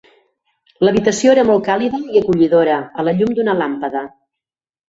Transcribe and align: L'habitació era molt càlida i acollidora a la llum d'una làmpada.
L'habitació 0.87 1.33
era 1.33 1.43
molt 1.49 1.67
càlida 1.67 1.99
i 2.15 2.21
acollidora 2.23 2.81
a 3.03 3.07
la 3.09 3.17
llum 3.21 3.37
d'una 3.41 3.59
làmpada. 3.63 4.07